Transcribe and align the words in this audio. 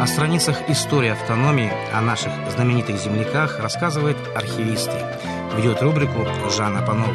О 0.00 0.06
страницах 0.06 0.56
истории 0.68 1.10
автономии, 1.10 1.72
о 1.92 2.00
наших 2.00 2.32
знаменитых 2.50 2.98
земляках 2.98 3.58
рассказывает 3.60 4.16
архивисты. 4.34 4.98
Ведет 5.56 5.82
рубрику 5.82 6.26
Жанна 6.50 6.82
Панова. 6.82 7.14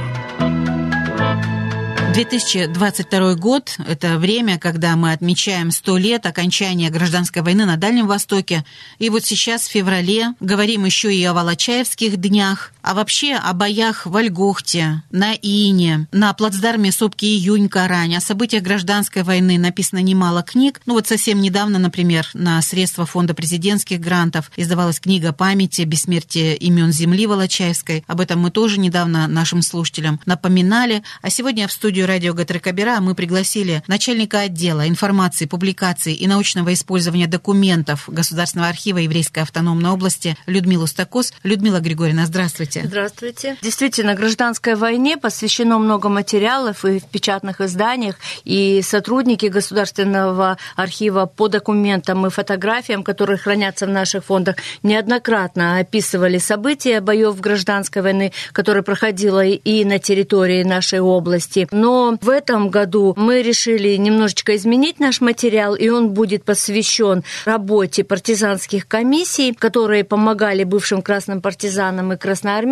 2022 2.15 3.35
год– 3.35 3.75
это 3.89 4.17
время, 4.17 4.57
когда 4.57 4.95
мы 4.95 5.11
отмечаем 5.11 5.69
100 5.69 5.97
лет 5.97 6.25
окончания 6.25 6.89
гражданской 6.89 7.41
войны 7.41 7.65
на 7.65 7.75
Дальнем 7.75 8.07
Востоке. 8.07 8.63
И 8.99 9.09
вот 9.09 9.25
сейчас, 9.25 9.67
в 9.67 9.71
феврале, 9.71 10.33
говорим 10.39 10.85
еще 10.85 11.13
и 11.13 11.21
о 11.25 11.33
Волочаевских 11.33 12.15
днях, 12.15 12.71
а 12.85 12.93
вообще 12.93 13.33
о 13.33 13.53
боях 13.53 14.05
в 14.05 14.15
Ольгохте, 14.15 15.01
на 15.09 15.33
Ине, 15.33 16.07
на 16.11 16.31
плацдарме 16.33 16.91
сопки 16.91 17.25
Июнь-Карань, 17.25 18.15
о 18.15 18.21
событиях 18.21 18.61
гражданской 18.61 19.23
войны 19.23 19.57
написано 19.57 20.03
немало 20.03 20.43
книг. 20.43 20.81
Ну 20.85 20.93
вот 20.93 21.07
совсем 21.07 21.41
недавно, 21.41 21.79
например, 21.79 22.29
на 22.35 22.61
средства 22.61 23.07
Фонда 23.07 23.33
президентских 23.33 23.99
грантов 23.99 24.51
издавалась 24.55 24.99
книга 24.99 25.33
памяти 25.33 25.81
«Бессмертие 25.81 26.55
имен 26.57 26.91
земли 26.91 27.25
Волочаевской». 27.25 28.03
Об 28.05 28.21
этом 28.21 28.39
мы 28.39 28.51
тоже 28.51 28.79
недавно 28.79 29.27
нашим 29.27 29.63
слушателям 29.63 30.19
напоминали. 30.27 31.01
А 31.23 31.31
сегодня 31.31 31.67
в 31.67 31.71
студию 31.71 32.05
радио 32.05 32.35
Гатрекабера 32.35 33.01
мы 33.01 33.15
пригласили 33.15 33.81
начальника 33.87 34.41
отдела 34.41 34.87
информации, 34.87 35.45
публикаций 35.45 36.13
и 36.13 36.27
научного 36.27 36.71
использования 36.71 37.25
документов 37.25 38.03
Государственного 38.07 38.69
архива 38.69 38.99
Еврейской 38.99 39.39
автономной 39.39 39.89
области 39.89 40.37
Людмилу 40.45 40.85
Стакос. 40.85 41.33
Людмила 41.41 41.79
Григорьевна, 41.79 42.27
здравствуйте. 42.27 42.74
Здравствуйте. 42.83 43.57
Действительно, 43.61 44.15
гражданской 44.15 44.75
войне 44.75 45.17
посвящено 45.17 45.79
много 45.79 46.09
материалов 46.09 46.85
и 46.85 46.99
в 46.99 47.05
печатных 47.05 47.61
изданиях, 47.61 48.15
и 48.43 48.81
сотрудники 48.83 49.45
Государственного 49.45 50.57
архива 50.75 51.25
по 51.25 51.47
документам 51.47 52.25
и 52.25 52.29
фотографиям, 52.29 53.03
которые 53.03 53.37
хранятся 53.37 53.85
в 53.85 53.89
наших 53.89 54.25
фондах, 54.25 54.55
неоднократно 54.83 55.77
описывали 55.79 56.37
события 56.37 57.01
боев 57.01 57.39
гражданской 57.39 58.01
войны, 58.01 58.31
которые 58.51 58.83
проходила 58.83 59.43
и 59.43 59.85
на 59.85 59.99
территории 59.99 60.63
нашей 60.63 60.99
области. 60.99 61.67
Но 61.71 62.17
в 62.21 62.29
этом 62.29 62.69
году 62.69 63.13
мы 63.15 63.41
решили 63.41 63.95
немножечко 63.95 64.55
изменить 64.55 64.99
наш 64.99 65.21
материал, 65.21 65.75
и 65.75 65.89
он 65.89 66.09
будет 66.09 66.43
посвящен 66.43 67.23
работе 67.45 68.03
партизанских 68.03 68.87
комиссий, 68.87 69.53
которые 69.53 70.03
помогали 70.03 70.63
бывшим 70.63 71.01
красным 71.01 71.41
партизанам 71.41 72.13
и 72.13 72.17
красноармейцам 72.17 72.64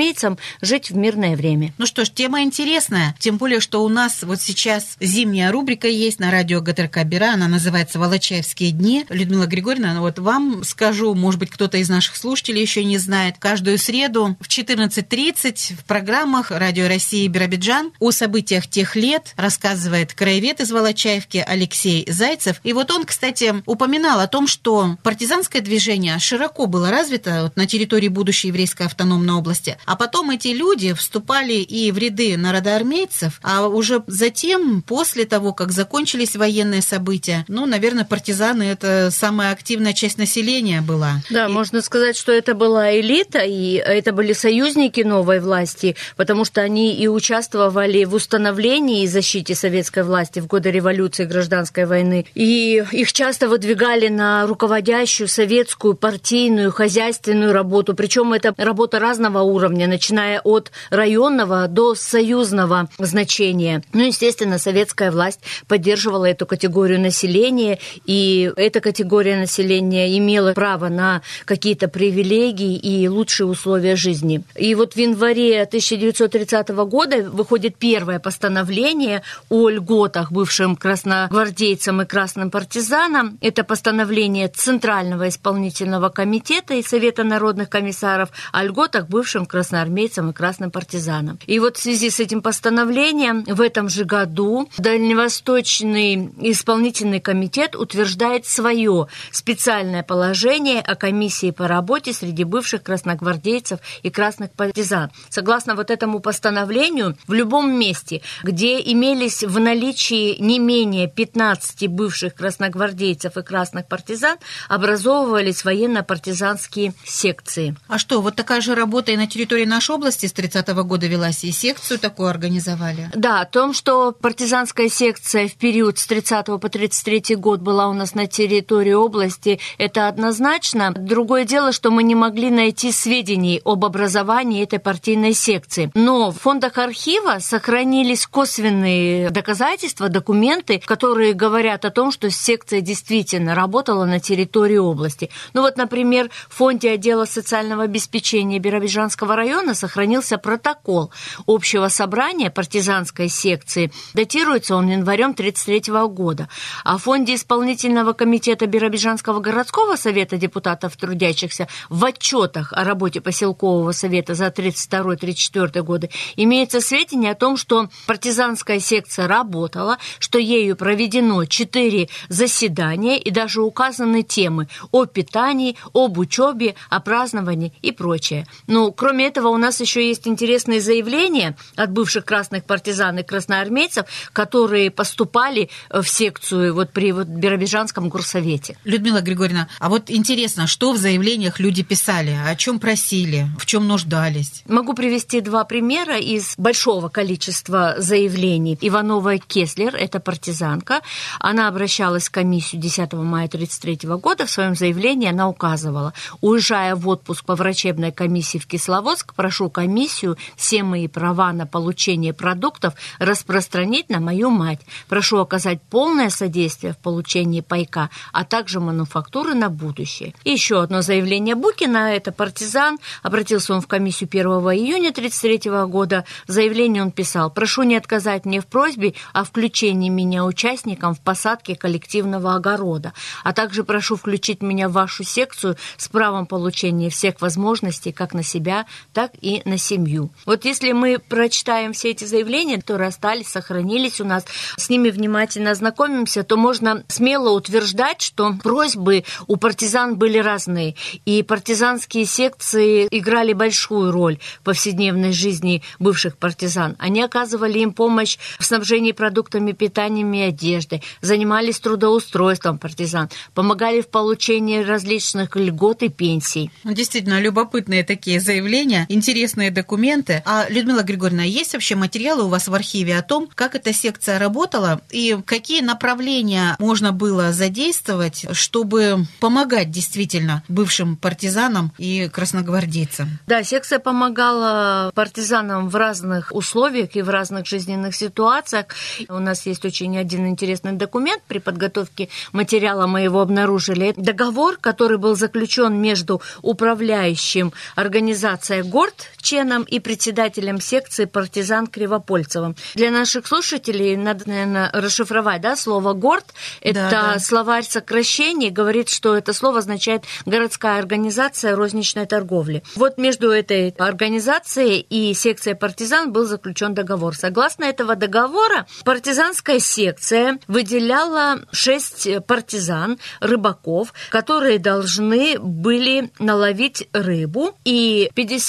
жить 0.61 0.91
в 0.91 0.95
мирное 0.95 1.35
время. 1.35 1.73
Ну 1.77 1.85
что 1.85 2.05
ж, 2.05 2.09
тема 2.09 2.41
интересная, 2.41 3.15
тем 3.19 3.37
более, 3.37 3.59
что 3.59 3.83
у 3.83 3.89
нас 3.89 4.23
вот 4.23 4.41
сейчас 4.41 4.97
зимняя 4.99 5.51
рубрика 5.51 5.87
есть 5.87 6.19
на 6.19 6.31
радио 6.31 6.61
ГТРК 6.61 7.03
Бера, 7.03 7.33
она 7.33 7.47
называется 7.47 7.99
«Волочаевские 7.99 8.71
дни». 8.71 9.05
Людмила 9.09 9.45
Григорьевна, 9.45 9.93
ну 9.93 10.01
вот 10.01 10.19
вам 10.19 10.63
скажу, 10.63 11.13
может 11.13 11.39
быть, 11.39 11.49
кто-то 11.49 11.77
из 11.77 11.89
наших 11.89 12.15
слушателей 12.15 12.61
еще 12.61 12.83
не 12.83 12.97
знает, 12.97 13.35
каждую 13.39 13.77
среду 13.77 14.35
в 14.39 14.47
14.30 14.47 15.75
в 15.75 15.85
программах 15.85 16.51
Радио 16.51 16.87
России 16.87 17.27
Биробиджан 17.27 17.91
о 17.99 18.11
событиях 18.11 18.67
тех 18.67 18.95
лет, 18.95 19.33
рассказывает 19.37 20.13
краевед 20.13 20.59
из 20.59 20.71
Волочаевки 20.71 21.43
Алексей 21.45 22.05
Зайцев. 22.09 22.59
И 22.63 22.73
вот 22.73 22.91
он, 22.91 23.05
кстати, 23.05 23.53
упоминал 23.65 24.19
о 24.19 24.27
том, 24.27 24.47
что 24.47 24.97
партизанское 25.03 25.61
движение 25.61 26.19
широко 26.19 26.65
было 26.65 26.89
развито 26.89 27.43
вот 27.43 27.55
на 27.55 27.67
территории 27.67 28.07
будущей 28.07 28.49
еврейской 28.49 28.87
автономной 28.87 29.33
области. 29.33 29.77
А 29.85 29.95
потом 29.95 30.31
эти 30.31 30.49
люди 30.49 30.93
вступали 30.93 31.53
и 31.53 31.91
в 31.91 31.97
ряды 31.97 32.37
народоармейцев, 32.37 33.39
а 33.43 33.67
уже 33.67 34.03
затем, 34.07 34.81
после 34.81 35.25
того, 35.25 35.53
как 35.53 35.71
закончились 35.71 36.35
военные 36.35 36.81
события, 36.81 37.45
ну, 37.47 37.65
наверное, 37.65 38.05
партизаны– 38.05 38.63
это 38.63 39.09
самая 39.11 39.51
активная 39.51 39.93
часть 39.93 40.17
населения 40.17 40.81
была. 40.81 41.21
Да, 41.29 41.45
и... 41.47 41.49
можно 41.49 41.81
сказать, 41.81 42.15
что 42.15 42.31
это 42.31 42.53
была 42.53 42.97
элита, 42.99 43.39
и 43.39 43.73
это 43.75 44.11
были 44.13 44.33
союзники 44.33 45.01
новой 45.01 45.39
власти, 45.39 45.95
потому 46.15 46.45
что 46.45 46.61
они 46.61 46.95
и 46.95 47.07
участвовали 47.07 48.05
в 48.05 48.13
установлении 48.13 49.03
и 49.03 49.07
защите 49.07 49.55
советской 49.55 50.03
власти 50.03 50.39
в 50.39 50.47
годы 50.47 50.71
революции 50.71 51.25
гражданской 51.25 51.85
войны. 51.85 52.25
И 52.35 52.83
их 52.91 53.13
часто 53.13 53.47
выдвигали 53.47 54.07
на 54.07 54.45
руководящую 54.47 55.27
советскую 55.27 55.95
партийную, 55.95 56.71
хозяйственную 56.71 57.53
работу. 57.53 57.93
Причем 57.93 58.33
это 58.33 58.53
работа 58.57 58.99
разного 58.99 59.41
уровня, 59.41 59.62
начиная 59.69 60.41
от 60.41 60.71
районного 60.89 61.67
до 61.67 61.95
союзного 61.95 62.89
значения. 62.97 63.83
Ну, 63.93 64.03
естественно, 64.05 64.57
советская 64.57 65.11
власть 65.11 65.39
поддерживала 65.67 66.25
эту 66.25 66.45
категорию 66.45 66.99
населения, 66.99 67.79
и 68.05 68.51
эта 68.55 68.81
категория 68.81 69.37
населения 69.37 70.17
имела 70.17 70.53
право 70.53 70.89
на 70.89 71.21
какие-то 71.45 71.87
привилегии 71.87 72.75
и 72.75 73.07
лучшие 73.07 73.47
условия 73.47 73.95
жизни. 73.95 74.43
И 74.55 74.75
вот 74.75 74.93
в 74.93 74.97
январе 74.97 75.61
1930 75.63 76.69
года 76.69 77.29
выходит 77.29 77.77
первое 77.77 78.19
постановление 78.19 79.23
о 79.49 79.69
льготах 79.69 80.31
бывшим 80.31 80.75
красногвардейцам 80.75 82.01
и 82.01 82.05
красным 82.05 82.51
партизанам. 82.51 83.37
Это 83.41 83.63
постановление 83.63 84.47
Центрального 84.47 85.29
исполнительного 85.29 86.09
комитета 86.09 86.73
и 86.73 86.83
Совета 86.83 87.23
народных 87.23 87.69
комиссаров 87.69 88.29
о 88.51 88.63
льготах 88.63 89.07
бывшим 89.07 89.45
красноармейцам 89.53 90.31
и 90.31 90.33
красным 90.33 90.71
партизанам. 90.71 91.37
И 91.45 91.59
вот 91.59 91.77
в 91.77 91.79
связи 91.79 92.09
с 92.09 92.19
этим 92.19 92.41
постановлением 92.41 93.43
в 93.43 93.61
этом 93.61 93.87
же 93.87 94.03
году 94.03 94.67
Дальневосточный 94.79 96.31
исполнительный 96.41 97.19
комитет 97.19 97.75
утверждает 97.75 98.47
свое 98.47 99.05
специальное 99.31 100.01
положение 100.01 100.81
о 100.81 100.95
комиссии 100.95 101.51
по 101.51 101.67
работе 101.67 102.13
среди 102.13 102.43
бывших 102.45 102.81
красногвардейцев 102.81 103.79
и 104.01 104.09
красных 104.09 104.49
партизан. 104.53 105.11
Согласно 105.29 105.75
вот 105.75 105.91
этому 105.91 106.19
постановлению, 106.19 107.15
в 107.27 107.33
любом 107.33 107.77
месте, 107.77 108.23
где 108.41 108.79
имелись 108.79 109.43
в 109.43 109.59
наличии 109.59 110.41
не 110.41 110.57
менее 110.57 111.07
15 111.07 111.87
бывших 111.89 112.33
красногвардейцев 112.33 113.37
и 113.37 113.43
красных 113.43 113.85
партизан, 113.85 114.37
образовывались 114.67 115.63
военно-партизанские 115.63 116.95
секции. 117.05 117.75
А 117.87 117.99
что, 117.99 118.19
вот 118.19 118.35
такая 118.35 118.61
же 118.61 118.73
работа 118.73 119.11
и 119.11 119.17
на 119.17 119.27
территории 119.27 119.42
нашей 119.65 119.95
области 119.95 120.25
с 120.25 120.33
30-го 120.33 120.83
года 120.83 121.07
велась, 121.07 121.43
и 121.43 121.51
секцию 121.51 121.99
такую 121.99 122.29
организовали? 122.29 123.09
Да, 123.15 123.41
о 123.41 123.45
том, 123.45 123.73
что 123.73 124.11
партизанская 124.11 124.89
секция 124.89 125.47
в 125.47 125.55
период 125.55 125.99
с 125.99 126.07
30 126.07 126.45
по 126.45 126.69
33 126.69 127.35
год 127.35 127.61
была 127.61 127.87
у 127.87 127.93
нас 127.93 128.15
на 128.15 128.27
территории 128.27 128.93
области, 128.93 129.59
это 129.77 130.07
однозначно. 130.07 130.91
Другое 130.91 131.45
дело, 131.45 131.71
что 131.71 131.91
мы 131.91 132.03
не 132.03 132.15
могли 132.15 132.49
найти 132.49 132.91
сведений 132.91 133.61
об 133.63 133.85
образовании 133.85 134.63
этой 134.63 134.79
партийной 134.79 135.33
секции. 135.33 135.91
Но 135.93 136.31
в 136.31 136.39
фондах 136.39 136.77
архива 136.77 137.39
сохранились 137.39 138.25
косвенные 138.27 139.29
доказательства, 139.29 140.09
документы, 140.09 140.81
которые 140.85 141.33
говорят 141.33 141.85
о 141.85 141.89
том, 141.89 142.11
что 142.11 142.29
секция 142.29 142.81
действительно 142.81 143.55
работала 143.55 144.05
на 144.05 144.19
территории 144.19 144.77
области. 144.77 145.29
Ну 145.53 145.61
вот, 145.61 145.77
например, 145.77 146.29
в 146.49 146.55
фонде 146.55 146.91
отдела 146.91 147.25
социального 147.25 147.83
обеспечения 147.83 148.59
Биробиджанского 148.59 149.32
района 149.35 149.73
сохранился 149.73 150.37
протокол 150.37 151.11
общего 151.47 151.87
собрания 151.89 152.49
партизанской 152.49 153.27
секции. 153.27 153.91
Датируется 154.13 154.75
он 154.75 154.87
январем 154.87 155.31
1933 155.31 156.07
года. 156.07 156.47
В 156.85 156.97
фонде 156.97 157.35
исполнительного 157.35 158.13
комитета 158.13 158.65
Биробиджанского 158.67 159.39
городского 159.39 159.95
совета 159.95 160.37
депутатов 160.37 160.95
трудящихся 160.95 161.67
в 161.89 162.03
отчетах 162.05 162.71
о 162.73 162.83
работе 162.83 163.19
поселкового 163.19 163.91
совета 163.91 164.35
за 164.35 164.47
1932-1934 164.47 165.81
годы 165.81 166.09
имеется 166.35 166.79
сведения 166.81 167.31
о 167.31 167.35
том, 167.35 167.57
что 167.57 167.89
партизан 168.05 168.53
Казанская 168.53 168.79
секция 168.79 169.27
работала, 169.27 169.97
что 170.19 170.37
ею 170.37 170.75
проведено 170.75 171.45
четыре 171.45 172.09
заседания 172.29 173.17
и 173.17 173.31
даже 173.31 173.61
указаны 173.61 174.21
темы 174.21 174.67
о 174.91 175.05
питании, 175.05 175.75
об 175.93 176.17
учебе, 176.17 176.75
о 176.89 176.99
праздновании 176.99 177.73
и 177.81 177.91
прочее. 177.91 178.45
Но 178.67 178.91
кроме 178.91 179.22
этого 179.23 179.49
у 179.49 179.57
нас 179.57 179.79
еще 179.79 180.07
есть 180.07 180.27
интересные 180.27 180.81
заявления 180.81 181.55
от 181.75 181.91
бывших 181.91 182.25
красных 182.25 182.65
партизан 182.65 183.19
и 183.19 183.23
красноармейцев, 183.23 184.05
которые 184.33 184.91
поступали 184.91 185.69
в 185.89 186.05
секцию 186.05 186.73
вот 186.73 186.91
при 186.91 187.11
вот 187.11 187.27
Биробиджанском 187.27 188.09
горсовете. 188.09 188.77
Людмила 188.83 189.21
Григорьевна, 189.21 189.67
а 189.79 189.89
вот 189.89 190.09
интересно, 190.09 190.67
что 190.67 190.91
в 190.93 190.97
заявлениях 190.97 191.59
люди 191.59 191.83
писали, 191.83 192.37
о 192.45 192.55
чем 192.55 192.79
просили, 192.79 193.47
в 193.57 193.65
чем 193.65 193.87
нуждались? 193.87 194.63
Могу 194.67 194.93
привести 194.93 195.41
два 195.41 195.63
примера 195.63 196.17
из 196.17 196.55
большого 196.57 197.09
количества 197.09 197.95
заявлений 197.97 198.33
заявлений. 198.33 198.77
Иванова 198.81 199.37
Кеслер, 199.37 199.95
это 199.95 200.19
партизанка, 200.19 201.01
она 201.39 201.67
обращалась 201.67 202.27
в 202.27 202.31
комиссию 202.31 202.81
10 202.81 203.13
мая 203.13 203.47
1933 203.47 204.09
года. 204.17 204.45
В 204.45 204.49
своем 204.51 204.75
заявлении 204.75 205.29
она 205.29 205.47
указывала, 205.47 206.13
уезжая 206.41 206.95
в 206.95 207.07
отпуск 207.07 207.45
по 207.45 207.55
врачебной 207.55 208.11
комиссии 208.11 208.57
в 208.57 208.67
Кисловодск, 208.67 209.12
прошу 209.35 209.69
комиссию 209.69 210.37
все 210.55 210.83
мои 210.83 211.07
права 211.07 211.53
на 211.53 211.65
получение 211.65 212.33
продуктов 212.33 212.93
распространить 213.19 214.09
на 214.09 214.19
мою 214.19 214.49
мать. 214.49 214.79
Прошу 215.07 215.37
оказать 215.39 215.81
полное 215.81 216.29
содействие 216.29 216.93
в 216.93 216.97
получении 216.97 217.61
пайка, 217.61 218.09
а 218.31 218.43
также 218.45 218.79
мануфактуры 218.79 219.53
на 219.53 219.69
будущее. 219.69 220.33
И 220.43 220.51
еще 220.51 220.81
одно 220.81 221.01
заявление 221.01 221.55
Букина, 221.55 222.13
это 222.13 222.31
партизан, 222.31 222.97
обратился 223.21 223.73
он 223.73 223.81
в 223.81 223.87
комиссию 223.87 224.29
1 224.31 224.45
июня 224.45 225.09
1933 225.09 225.71
года. 225.87 226.25
В 226.47 226.51
заявлении 226.51 227.01
он 227.01 227.11
писал, 227.11 227.49
прошу 227.51 227.83
не 227.83 227.95
отказать 227.95 228.45
мне 228.45 228.61
в 228.61 228.67
просьбе 228.67 229.13
о 229.33 229.43
включении 229.43 230.09
меня 230.09 230.45
участником 230.45 231.13
в 231.13 231.19
посадке 231.19 231.75
коллективного 231.75 232.55
огорода, 232.55 233.13
а 233.43 233.53
также 233.53 233.83
прошу 233.83 234.15
включить 234.15 234.61
меня 234.61 234.89
в 234.89 234.93
вашу 234.93 235.23
секцию 235.23 235.77
с 235.97 236.07
правом 236.07 236.45
получения 236.45 237.09
всех 237.09 237.41
возможностей 237.41 238.11
как 238.11 238.33
на 238.33 238.43
себя, 238.43 238.85
так 239.11 239.31
и 239.41 239.61
на 239.65 239.77
семью. 239.77 240.31
Вот 240.45 240.65
если 240.65 240.91
мы 240.91 241.19
прочитаем 241.19 241.93
все 241.93 242.11
эти 242.11 242.25
заявления, 242.25 242.77
которые 242.77 243.09
остались, 243.09 243.47
сохранились 243.47 244.21
у 244.21 244.25
нас, 244.25 244.45
с 244.77 244.89
ними 244.89 245.09
внимательно 245.09 245.71
ознакомимся, 245.71 246.43
то 246.43 246.57
можно 246.57 247.03
смело 247.07 247.51
утверждать, 247.51 248.21
что 248.21 248.53
просьбы 248.61 249.23
у 249.47 249.57
партизан 249.57 250.15
были 250.15 250.37
разные, 250.37 250.95
и 251.25 251.43
партизанские 251.43 252.25
секции 252.25 253.07
играли 253.11 253.53
большую 253.53 254.11
роль 254.11 254.39
в 254.59 254.63
повседневной 254.63 255.33
жизни 255.33 255.83
бывших 255.99 256.37
партизан. 256.37 256.95
Они 256.99 257.21
оказывали 257.21 257.79
им 257.79 257.93
помощь 257.93 258.37
в 258.59 258.65
снабжении 258.65 259.11
продуктами 259.11 259.71
питания 259.71 260.23
и 260.23 260.49
одеждой, 260.49 261.01
занимались 261.21 261.79
трудоустройством 261.79 262.77
партизан, 262.77 263.29
помогали 263.53 264.01
в 264.01 264.07
получении 264.07 264.83
различных 264.83 265.55
льгот 265.55 266.03
и 266.03 266.09
пенсий. 266.09 266.71
Ну, 266.83 266.93
действительно, 266.93 267.39
любопытные 267.39 268.03
такие 268.03 268.39
заявления, 268.39 268.92
интересные 269.09 269.71
документы. 269.71 270.41
А, 270.45 270.65
Людмила 270.69 271.03
Григорьевна, 271.03 271.43
есть 271.43 271.73
вообще 271.73 271.95
материалы 271.95 272.43
у 272.43 272.47
вас 272.47 272.67
в 272.67 272.73
архиве 272.73 273.17
о 273.17 273.21
том, 273.21 273.49
как 273.53 273.75
эта 273.75 273.93
секция 273.93 274.39
работала 274.39 275.01
и 275.09 275.37
какие 275.45 275.81
направления 275.81 276.75
можно 276.79 277.11
было 277.11 277.51
задействовать, 277.51 278.45
чтобы 278.51 279.25
помогать 279.39 279.91
действительно 279.91 280.63
бывшим 280.67 281.15
партизанам 281.15 281.91
и 281.97 282.29
красногвардейцам? 282.29 283.39
Да, 283.47 283.63
секция 283.63 283.99
помогала 283.99 285.11
партизанам 285.15 285.89
в 285.89 285.95
разных 285.95 286.51
условиях 286.51 287.15
и 287.15 287.21
в 287.21 287.29
разных 287.29 287.65
жизненных 287.65 288.15
ситуациях. 288.15 288.87
У 289.29 289.39
нас 289.39 289.65
есть 289.65 289.85
очень 289.85 290.17
один 290.17 290.47
интересный 290.47 290.93
документ 290.93 291.41
при 291.47 291.59
подготовке 291.59 292.29
материала, 292.51 293.07
мы 293.07 293.21
его 293.21 293.41
обнаружили. 293.41 294.13
Договор, 294.17 294.77
который 294.77 295.17
был 295.17 295.35
заключен 295.35 295.99
между 296.01 296.41
управляющим 296.61 297.73
организацией 297.95 298.82
ГОРД 298.83 299.29
Ченом 299.41 299.83
и 299.83 299.99
председателем 299.99 300.79
секции 300.79 301.25
партизан 301.25 301.87
Кривопольцевым. 301.87 302.75
Для 302.95 303.11
наших 303.11 303.45
слушателей 303.47 304.15
надо, 304.15 304.47
наверное, 304.47 304.89
расшифровать 304.93 305.61
да, 305.61 305.75
слово 305.75 306.13
ГОРД. 306.13 306.45
Это 306.81 306.93
да, 306.93 307.33
да. 307.33 307.39
словарь 307.39 307.83
сокращений, 307.83 308.69
говорит, 308.69 309.09
что 309.09 309.35
это 309.35 309.53
слово 309.53 309.79
означает 309.79 310.23
городская 310.45 310.97
организация 310.97 311.75
розничной 311.75 312.25
торговли. 312.25 312.83
Вот 312.95 313.17
между 313.17 313.51
этой 313.51 313.89
организацией 313.97 314.99
и 315.01 315.33
секцией 315.33 315.75
партизан 315.75 316.31
был 316.31 316.45
заключен 316.45 316.93
договор. 316.93 317.35
Согласно 317.35 317.83
этого 317.83 318.15
договора, 318.15 318.87
партизанская 319.03 319.79
секция 319.79 320.59
выделяла 320.67 321.61
шесть 321.71 322.27
партизан, 322.47 323.19
рыбаков, 323.39 324.13
которые 324.29 324.79
должны 324.79 325.59
были 325.59 326.31
наловить 326.39 327.07
рыбу, 327.13 327.77
и 327.83 328.29
50% 328.35 328.62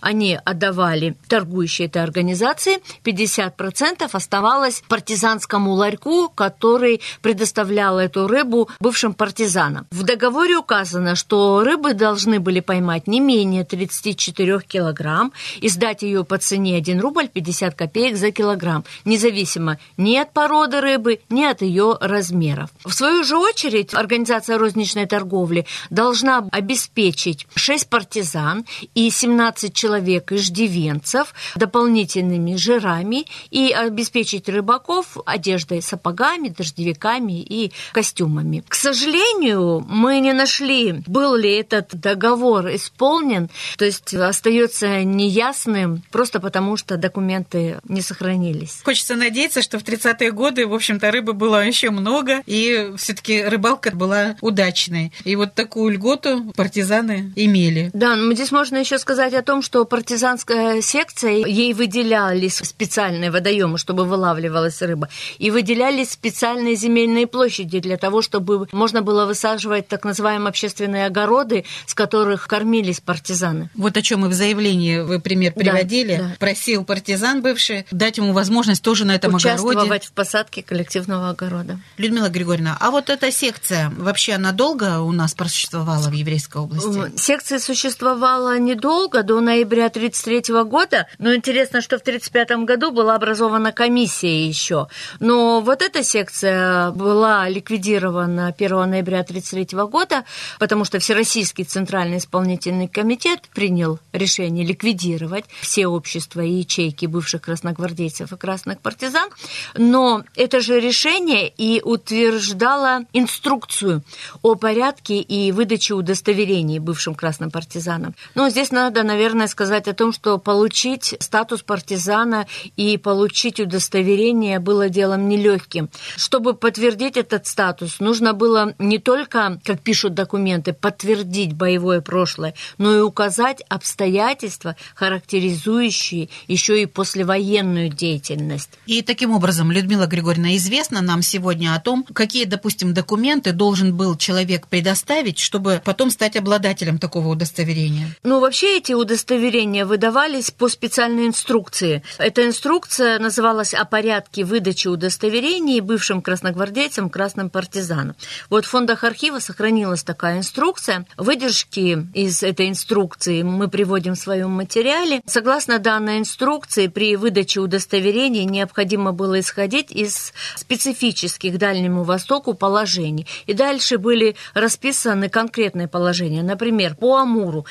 они 0.00 0.38
отдавали 0.44 1.16
торгующей 1.28 1.86
этой 1.86 2.02
организации, 2.02 2.80
50% 3.04 4.08
оставалось 4.12 4.82
партизанскому 4.88 5.72
ларьку, 5.72 6.28
который 6.28 7.00
предоставлял 7.22 7.98
эту 7.98 8.26
рыбу 8.26 8.68
бывшим 8.80 9.14
партизанам. 9.14 9.86
В 9.90 10.02
договоре 10.02 10.56
указано, 10.56 11.14
что 11.14 11.62
рыбы 11.64 11.94
должны 11.94 12.40
были 12.40 12.60
поймать 12.60 13.06
не 13.06 13.20
менее 13.20 13.64
34 13.64 14.60
килограмм 14.60 15.32
и 15.60 15.68
сдать 15.68 16.02
ее 16.02 16.24
по 16.24 16.38
цене 16.38 16.76
1 16.76 17.00
рубль 17.00 17.28
50 17.28 17.74
копеек 17.74 18.16
за 18.16 18.30
килограмм, 18.30 18.84
независимо 19.04 19.78
ни 19.96 20.16
от 20.16 20.32
породы 20.32 20.80
рыбы, 20.80 21.20
ни 21.30 21.44
от 21.44 21.62
ее 21.62 21.96
размеров. 22.00 22.70
В 22.84 22.92
свою 22.92 23.24
же 23.24 23.36
очередь, 23.36 23.94
организация 23.94 24.58
розничной 24.58 25.06
торговли 25.06 25.66
должна 25.90 26.48
обеспечить 26.52 27.46
6 27.54 27.88
партизан 27.88 28.64
и 28.94 29.10
17 29.10 29.74
человек 29.74 30.32
иждивенцев 30.32 31.34
дополнительными 31.56 32.56
жирами 32.56 33.26
и 33.50 33.70
обеспечить 33.70 34.48
рыбаков 34.48 35.16
одеждой, 35.26 35.82
сапогами, 35.82 36.48
дождевиками 36.48 37.40
и 37.40 37.72
костюмами. 37.92 38.62
К 38.68 38.74
сожалению, 38.74 39.84
мы 39.88 40.20
не 40.20 40.32
нашли, 40.32 41.02
был 41.06 41.34
ли 41.34 41.52
этот 41.56 41.94
договор 41.94 42.74
исполнен, 42.74 43.48
то 43.76 43.84
есть 43.84 44.14
остается 44.14 45.02
неясным 45.04 46.02
просто 46.10 46.40
потому, 46.40 46.76
что 46.76 46.96
документы 46.96 47.80
не 47.88 48.00
сохранились. 48.00 48.80
Хочется 48.84 49.14
надеяться, 49.16 49.62
что 49.62 49.78
в 49.78 49.82
30-е 49.82 50.30
годы, 50.32 50.66
в 50.66 50.74
общем-то, 50.74 51.10
рыбы 51.10 51.32
было 51.32 51.64
еще 51.64 51.90
много, 51.90 52.42
и 52.46 52.92
все-таки 52.96 53.42
рыбалка 53.42 53.90
была 53.94 54.36
удачной. 54.40 55.12
И 55.24 55.36
вот 55.36 55.54
такую 55.54 55.92
льготу 55.92 56.52
партизаны 56.56 57.32
имели. 57.36 57.90
Да, 57.92 58.16
но 58.16 58.32
здесь 58.34 58.52
можно 58.52 58.63
еще 58.72 58.98
сказать 58.98 59.34
о 59.34 59.42
том, 59.42 59.62
что 59.62 59.84
партизанская 59.84 60.80
секция, 60.80 61.44
ей 61.46 61.72
выделялись 61.72 62.56
специальные 62.56 63.30
водоемы, 63.30 63.78
чтобы 63.78 64.04
вылавливалась 64.04 64.80
рыба, 64.82 65.08
и 65.38 65.50
выделялись 65.50 66.10
специальные 66.10 66.76
земельные 66.76 67.26
площади 67.26 67.80
для 67.80 67.96
того, 67.96 68.22
чтобы 68.22 68.68
можно 68.72 69.02
было 69.02 69.26
высаживать 69.26 69.88
так 69.88 70.04
называемые 70.04 70.48
общественные 70.48 71.06
огороды, 71.06 71.64
с 71.86 71.94
которых 71.94 72.46
кормились 72.46 73.00
партизаны. 73.00 73.70
Вот 73.74 73.96
о 73.96 74.02
чем 74.02 74.20
мы 74.20 74.28
в 74.28 74.34
заявлении 74.34 74.98
вы 74.98 75.20
пример 75.20 75.52
приводили. 75.52 76.16
Да, 76.16 76.22
да. 76.22 76.36
Просил 76.38 76.84
партизан 76.84 77.42
бывший 77.42 77.86
дать 77.90 78.18
ему 78.18 78.32
возможность 78.32 78.82
тоже 78.82 79.04
на 79.04 79.14
этом 79.14 79.34
Участвовать 79.34 79.76
огороде. 79.76 80.06
в 80.06 80.12
посадке 80.12 80.62
коллективного 80.62 81.30
огорода. 81.30 81.78
Людмила 81.96 82.28
Григорьевна, 82.28 82.76
а 82.80 82.90
вот 82.90 83.10
эта 83.10 83.30
секция, 83.32 83.92
вообще 83.96 84.34
она 84.34 84.52
долго 84.52 85.00
у 85.00 85.12
нас 85.12 85.34
просуществовала 85.34 86.08
в 86.08 86.12
Еврейской 86.12 86.58
области? 86.58 87.18
Секция 87.18 87.58
существовала 87.58 88.53
недолго, 88.58 89.22
до 89.22 89.40
ноября 89.40 89.86
1933 89.86 90.62
года, 90.64 91.06
но 91.18 91.34
интересно, 91.34 91.80
что 91.80 91.98
в 91.98 92.02
1935 92.02 92.64
году 92.64 92.90
была 92.90 93.14
образована 93.14 93.72
комиссия 93.72 94.46
еще. 94.46 94.88
Но 95.20 95.60
вот 95.60 95.82
эта 95.82 96.02
секция 96.02 96.90
была 96.90 97.48
ликвидирована 97.48 98.54
1 98.56 98.90
ноября 98.90 99.20
1933 99.20 99.78
года, 99.86 100.24
потому 100.58 100.84
что 100.84 100.98
Всероссийский 100.98 101.64
Центральный 101.64 102.18
исполнительный 102.18 102.88
комитет 102.88 103.40
принял 103.54 103.98
решение 104.12 104.64
ликвидировать 104.64 105.44
все 105.60 105.86
общества 105.86 106.40
и 106.40 106.50
ячейки 106.50 107.06
бывших 107.06 107.42
красногвардейцев 107.42 108.32
и 108.32 108.36
красных 108.36 108.80
партизан, 108.80 109.30
но 109.76 110.24
это 110.36 110.60
же 110.60 110.80
решение 110.80 111.48
и 111.48 111.80
утверждало 111.82 113.00
инструкцию 113.12 114.02
о 114.42 114.54
порядке 114.54 115.20
и 115.20 115.52
выдаче 115.52 115.94
удостоверений 115.94 116.78
бывшим 116.78 117.14
красным 117.14 117.50
партизанам. 117.50 118.14
Но 118.34 118.43
здесь 118.48 118.70
надо, 118.70 119.02
наверное, 119.02 119.46
сказать 119.46 119.88
о 119.88 119.94
том, 119.94 120.12
что 120.12 120.38
получить 120.38 121.14
статус 121.20 121.62
партизана 121.62 122.46
и 122.76 122.96
получить 122.98 123.60
удостоверение 123.60 124.58
было 124.58 124.88
делом 124.88 125.28
нелегким. 125.28 125.90
Чтобы 126.16 126.54
подтвердить 126.54 127.16
этот 127.16 127.46
статус, 127.46 128.00
нужно 128.00 128.32
было 128.32 128.74
не 128.78 128.98
только, 128.98 129.60
как 129.64 129.80
пишут 129.80 130.14
документы, 130.14 130.72
подтвердить 130.72 131.52
боевое 131.52 132.00
прошлое, 132.00 132.54
но 132.78 132.94
и 132.94 133.00
указать 133.00 133.62
обстоятельства, 133.68 134.76
характеризующие 134.94 136.28
еще 136.48 136.82
и 136.82 136.86
послевоенную 136.86 137.88
деятельность. 137.88 138.70
И 138.86 139.02
таким 139.02 139.32
образом, 139.32 139.70
Людмила 139.70 140.06
Григорьевна, 140.06 140.56
известно 140.56 141.00
нам 141.00 141.22
сегодня 141.22 141.74
о 141.74 141.80
том, 141.80 142.04
какие, 142.04 142.44
допустим, 142.44 142.94
документы 142.94 143.52
должен 143.52 143.94
был 143.96 144.16
человек 144.16 144.68
предоставить, 144.68 145.38
чтобы 145.38 145.82
потом 145.84 146.10
стать 146.10 146.36
обладателем 146.36 146.98
такого 146.98 147.28
удостоверения? 147.28 148.08
Ну, 148.22 148.33
вообще 148.40 148.78
эти 148.78 148.92
удостоверения 148.92 149.84
выдавались 149.84 150.50
по 150.50 150.68
специальной 150.68 151.26
инструкции. 151.26 152.02
Эта 152.18 152.46
инструкция 152.46 153.18
называлась 153.18 153.74
«О 153.74 153.84
порядке 153.84 154.44
выдачи 154.44 154.88
удостоверений 154.88 155.80
бывшим 155.80 156.22
красногвардейцам, 156.22 157.10
красным 157.10 157.50
партизанам». 157.50 158.16
Вот 158.50 158.64
в 158.64 158.68
фондах 158.68 159.04
архива 159.04 159.38
сохранилась 159.38 160.02
такая 160.02 160.38
инструкция. 160.38 161.06
Выдержки 161.16 162.06
из 162.14 162.42
этой 162.42 162.68
инструкции 162.68 163.42
мы 163.42 163.68
приводим 163.68 164.14
в 164.14 164.18
своем 164.18 164.50
материале. 164.50 165.20
Согласно 165.26 165.78
данной 165.78 166.18
инструкции, 166.18 166.88
при 166.88 167.16
выдаче 167.16 167.60
удостоверений 167.60 168.44
необходимо 168.44 169.12
было 169.12 169.40
исходить 169.40 169.90
из 169.90 170.32
специфических 170.56 171.58
Дальнему 171.58 172.04
Востоку 172.04 172.54
положений. 172.54 173.26
И 173.46 173.54
дальше 173.54 173.98
были 173.98 174.36
расписаны 174.54 175.28
конкретные 175.28 175.88
положения. 175.88 176.42
Например, 176.42 176.94
по 176.94 177.18
Амуру 177.18 177.66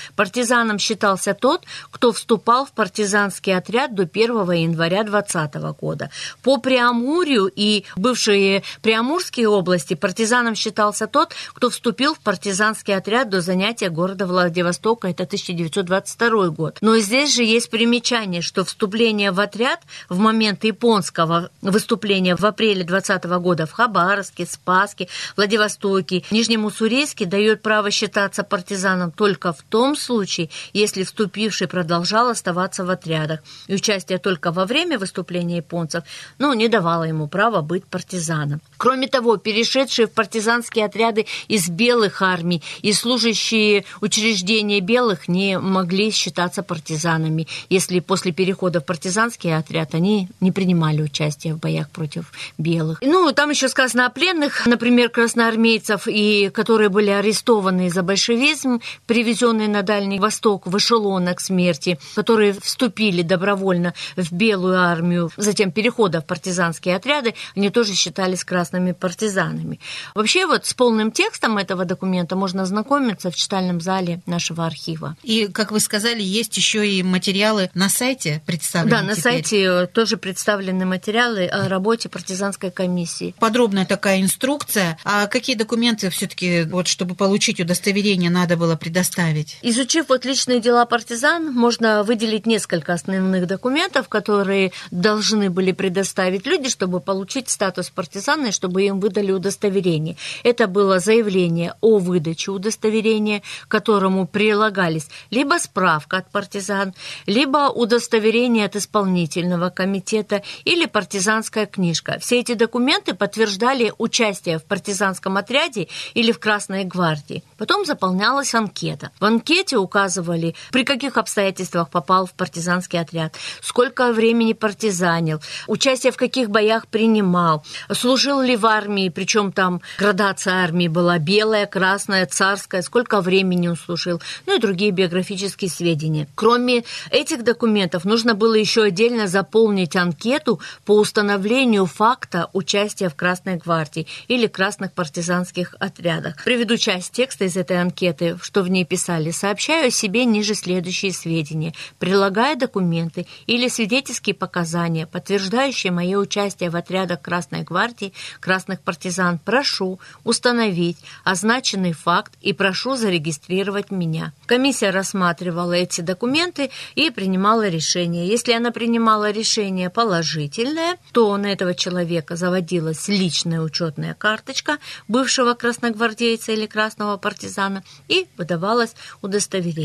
партизаном 0.54 0.78
считался 0.78 1.34
тот, 1.34 1.64
кто 1.90 2.12
вступал 2.12 2.66
в 2.66 2.74
партизанский 2.74 3.58
отряд 3.58 3.96
до 3.96 4.04
1 4.04 4.52
января 4.52 5.04
2020 5.04 5.56
года. 5.82 6.12
По 6.44 6.58
Преамурью 6.58 7.52
и 7.56 7.86
бывшие 7.96 8.62
Преамурские 8.84 9.50
области 9.50 9.96
партизаном 9.96 10.54
считался 10.54 11.08
тот, 11.08 11.34
кто 11.54 11.72
вступил 11.72 12.14
в 12.14 12.20
партизанский 12.20 12.96
отряд 12.96 13.30
до 13.30 13.42
занятия 13.42 13.90
города 13.90 14.28
Владивостока, 14.28 15.08
это 15.08 15.24
1922 15.24 16.50
год. 16.50 16.78
Но 16.82 17.00
здесь 17.00 17.34
же 17.34 17.44
есть 17.44 17.72
примечание, 17.72 18.44
что 18.44 18.64
вступление 18.64 19.32
в 19.32 19.40
отряд 19.40 19.80
в 20.08 20.20
момент 20.20 20.64
японского 20.66 21.50
выступления 21.64 22.36
в 22.36 22.46
апреле 22.46 22.84
2020 22.84 23.24
года 23.42 23.66
в 23.66 23.72
Хабаровске, 23.72 24.46
Спаске, 24.46 25.08
Владивостоке, 25.36 26.24
Нижнем 26.30 26.66
Уссурийске 26.66 27.26
дает 27.26 27.64
право 27.64 27.90
считаться 27.90 28.44
партизаном 28.44 29.12
только 29.12 29.52
в 29.52 29.64
том 29.64 29.96
случае, 29.96 30.43
если 30.74 31.04
вступивший 31.04 31.68
продолжал 31.68 32.30
оставаться 32.30 32.84
в 32.84 32.90
отрядах. 32.90 33.40
И 33.68 33.76
участие 33.76 34.18
только 34.18 34.52
во 34.52 34.66
время 34.66 35.00
выступления 35.00 35.58
японцев, 35.58 36.04
ну, 36.40 36.54
не 36.54 36.68
давало 36.68 37.04
ему 37.04 37.28
права 37.28 37.62
быть 37.62 37.86
партизаном. 37.86 38.62
Кроме 38.78 39.08
того, 39.08 39.38
перешедшие 39.38 40.08
в 40.08 40.12
партизанские 40.12 40.86
отряды 40.86 41.26
из 41.48 41.70
белых 41.70 42.22
армий 42.22 42.62
и 42.82 42.94
служащие 42.94 43.86
учреждения 44.02 44.80
белых 44.80 45.28
не 45.28 45.60
могли 45.60 46.12
считаться 46.12 46.64
партизанами, 46.64 47.48
если 47.70 48.00
после 48.00 48.32
перехода 48.32 48.82
в 48.82 48.86
партизанский 48.86 49.56
отряд 49.56 49.96
они 49.96 50.30
не 50.40 50.52
принимали 50.52 51.02
участие 51.02 51.54
в 51.54 51.60
боях 51.60 51.90
против 51.90 52.32
белых. 52.58 53.00
Ну, 53.02 53.32
там 53.34 53.50
еще 53.50 53.70
сказано 53.70 54.06
о 54.06 54.10
пленных, 54.10 54.66
например, 54.66 55.10
красноармейцев, 55.10 56.08
и 56.08 56.50
которые 56.54 56.90
были 56.90 57.10
арестованы 57.10 57.90
за 57.90 58.04
большевизм, 58.04 58.82
привезенные 59.06 59.68
на 59.68 59.82
Дальний 59.82 60.20
Восток 60.24 60.68
в 60.68 60.78
эшелонах 60.78 61.42
смерти, 61.42 62.00
которые 62.16 62.54
вступили 62.54 63.24
добровольно 63.24 63.94
в 64.16 64.32
белую 64.32 64.80
армию, 64.80 65.30
затем 65.36 65.72
перехода 65.72 66.22
в 66.22 66.26
партизанские 66.26 66.96
отряды, 66.96 67.36
они 67.58 67.70
тоже 67.70 67.94
считались 67.94 68.46
красными 68.46 68.94
партизанами. 68.94 69.82
Вообще 70.16 70.46
вот 70.46 70.66
с 70.66 70.74
полным 70.74 71.12
текстом 71.12 71.58
этого 71.58 71.84
документа 71.84 72.38
можно 72.38 72.62
ознакомиться 72.62 73.32
в 73.32 73.36
читальном 73.36 73.82
зале 73.82 74.22
нашего 74.26 74.66
архива. 74.66 75.18
И, 75.24 75.48
как 75.48 75.72
вы 75.74 75.82
сказали, 75.82 76.24
есть 76.24 76.56
еще 76.56 76.88
и 76.88 77.04
материалы 77.04 77.70
на 77.74 77.90
сайте 77.90 78.42
представлены. 78.46 78.96
Да, 78.96 79.02
на 79.04 79.16
теперь. 79.16 79.24
сайте 79.24 79.88
тоже 79.88 80.16
представлены 80.16 80.86
материалы 80.86 81.48
о 81.48 81.68
работе 81.68 82.08
партизанской 82.08 82.72
комиссии. 82.72 83.36
Подробная 83.40 83.86
такая 83.86 84.22
инструкция. 84.22 84.98
А 85.04 85.28
какие 85.28 85.58
документы 85.58 86.10
все-таки, 86.10 86.64
вот, 86.64 86.88
чтобы 86.88 87.14
получить 87.16 87.60
удостоверение, 87.60 88.30
надо 88.30 88.56
было 88.56 88.78
предоставить? 88.78 89.58
Изучив 89.62 90.10
вот 90.14 90.26
личные 90.26 90.60
дела 90.60 90.86
партизан, 90.86 91.52
можно 91.52 92.04
выделить 92.04 92.46
несколько 92.46 92.94
основных 92.94 93.48
документов, 93.48 94.10
которые 94.10 94.72
должны 94.92 95.50
были 95.50 95.72
предоставить 95.72 96.46
люди, 96.46 96.70
чтобы 96.70 97.00
получить 97.00 97.50
статус 97.50 97.90
партизана 97.90 98.48
и 98.48 98.52
чтобы 98.52 98.84
им 98.84 99.00
выдали 99.00 99.32
удостоверение. 99.32 100.16
Это 100.44 100.68
было 100.68 101.00
заявление 101.00 101.74
о 101.82 101.98
выдаче 101.98 102.52
удостоверения, 102.52 103.42
к 103.64 103.72
которому 103.72 104.28
прилагались 104.28 105.08
либо 105.32 105.58
справка 105.58 106.18
от 106.18 106.30
партизан, 106.30 106.94
либо 107.26 107.72
удостоверение 107.72 108.68
от 108.68 108.76
исполнительного 108.76 109.72
комитета 109.72 110.44
или 110.64 110.86
партизанская 110.86 111.66
книжка. 111.66 112.20
Все 112.20 112.40
эти 112.40 112.54
документы 112.54 113.16
подтверждали 113.16 113.92
участие 113.98 114.60
в 114.60 114.64
партизанском 114.66 115.38
отряде 115.38 115.88
или 116.14 116.32
в 116.32 116.38
Красной 116.38 116.84
гвардии. 116.84 117.44
Потом 117.58 117.84
заполнялась 117.84 118.54
анкета. 118.54 119.10
В 119.20 119.26
анкете 119.26 119.80
указывали, 120.04 120.56
при 120.72 120.84
каких 120.84 121.18
обстоятельствах 121.18 121.90
попал 121.90 122.26
в 122.26 122.34
партизанский 122.34 123.00
отряд, 123.00 123.36
сколько 123.62 124.12
времени 124.12 124.54
партизанил, 124.54 125.42
участие 125.68 126.12
в 126.12 126.18
каких 126.18 126.50
боях 126.50 126.88
принимал, 126.88 127.64
служил 127.92 128.42
ли 128.42 128.58
в 128.58 128.66
армии, 128.66 129.10
причем 129.10 129.52
там 129.52 129.82
градация 129.98 130.64
армии 130.64 130.88
была 130.88 131.20
белая, 131.20 131.66
красная, 131.66 132.26
царская, 132.26 132.82
сколько 132.82 133.22
времени 133.22 133.70
он 133.70 133.78
служил, 133.78 134.22
ну 134.46 134.58
и 134.58 134.60
другие 134.60 134.92
биографические 134.92 135.70
сведения. 135.70 136.28
Кроме 136.36 136.84
этих 137.10 137.44
документов, 137.44 138.06
нужно 138.06 138.34
было 138.36 138.56
еще 138.56 138.84
отдельно 138.84 139.28
заполнить 139.28 139.96
анкету 139.96 140.60
по 140.86 140.98
установлению 141.00 141.86
факта 141.86 142.50
участия 142.54 143.10
в 143.10 143.16
Красной 143.16 143.56
гвардии 143.56 144.08
или 144.28 144.48
красных 144.48 144.92
партизанских 144.92 145.76
отрядах. 145.80 146.44
Приведу 146.44 146.78
часть 146.78 147.12
текста 147.14 147.46
из 147.46 147.56
этой 147.56 147.80
анкеты, 147.80 148.38
что 148.42 148.64
в 148.64 148.70
ней 148.70 148.86
писали. 148.86 149.32
Сообщаю 149.32 149.93
себе 149.94 150.26
ниже 150.26 150.56
следующие 150.56 151.14
сведения. 151.14 151.74
Прилагая 152.00 152.56
документы 152.56 153.28
или 153.48 153.68
свидетельские 153.68 154.36
показания, 154.36 155.08
подтверждающие 155.08 155.92
мое 155.92 156.18
участие 156.18 156.70
в 156.70 156.76
отрядах 156.76 157.22
Красной 157.22 157.64
гвардии, 157.64 158.14
красных 158.40 158.82
партизан, 158.82 159.40
прошу 159.40 160.00
установить 160.24 160.98
означенный 161.24 161.94
факт 161.94 162.34
и 162.42 162.54
прошу 162.54 162.96
зарегистрировать 162.96 163.92
меня. 163.92 164.34
Комиссия 164.46 164.90
рассматривала 164.90 165.74
эти 165.74 166.02
документы 166.02 166.70
и 166.96 167.10
принимала 167.10 167.68
решение. 167.70 168.28
Если 168.28 168.54
она 168.54 168.72
принимала 168.72 169.32
решение 169.32 169.90
положительное, 169.90 170.98
то 171.12 171.36
на 171.38 171.48
этого 171.48 171.74
человека 171.76 172.36
заводилась 172.36 173.08
личная 173.08 173.62
учетная 173.62 174.14
карточка 174.14 174.78
бывшего 175.08 175.54
красногвардейца 175.54 176.52
или 176.52 176.66
красного 176.66 177.18
партизана 177.18 177.84
и 178.08 178.28
выдавалось 178.38 178.96
удостоверение. 179.22 179.83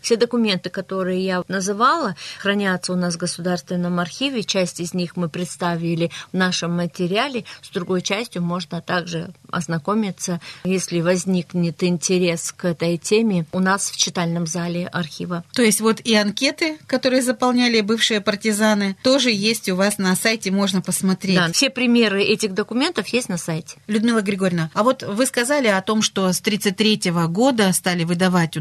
Все 0.00 0.16
документы, 0.16 0.70
которые 0.70 1.24
я 1.24 1.42
называла, 1.48 2.16
хранятся 2.38 2.92
у 2.92 2.96
нас 2.96 3.14
в 3.14 3.18
Государственном 3.18 3.98
архиве. 4.00 4.42
Часть 4.42 4.80
из 4.80 4.94
них 4.94 5.16
мы 5.16 5.28
представили 5.28 6.10
в 6.32 6.36
нашем 6.36 6.76
материале. 6.76 7.44
С 7.62 7.68
другой 7.70 8.02
частью 8.02 8.42
можно 8.42 8.80
также 8.80 9.30
ознакомиться, 9.50 10.40
если 10.64 11.00
возникнет 11.00 11.82
интерес 11.82 12.52
к 12.56 12.64
этой 12.64 12.96
теме, 12.96 13.46
у 13.52 13.60
нас 13.60 13.90
в 13.90 13.96
читальном 13.96 14.46
зале 14.46 14.86
архива. 14.86 15.44
То 15.52 15.62
есть 15.62 15.80
вот 15.80 16.00
и 16.00 16.14
анкеты, 16.14 16.78
которые 16.86 17.22
заполняли 17.22 17.80
бывшие 17.80 18.20
партизаны, 18.20 18.96
тоже 19.02 19.30
есть 19.30 19.68
у 19.68 19.76
вас 19.76 19.98
на 19.98 20.14
сайте, 20.16 20.50
можно 20.50 20.82
посмотреть. 20.82 21.36
Да, 21.36 21.52
все 21.52 21.70
примеры 21.70 22.22
этих 22.22 22.54
документов 22.54 23.08
есть 23.08 23.28
на 23.28 23.36
сайте. 23.38 23.76
Людмила 23.86 24.22
Григорьевна, 24.22 24.70
а 24.74 24.82
вот 24.82 25.02
вы 25.02 25.26
сказали 25.26 25.66
о 25.66 25.80
том, 25.82 26.02
что 26.02 26.32
с 26.32 26.40
1933 26.40 27.10
года 27.28 27.72
стали 27.72 28.04
выдавать 28.04 28.56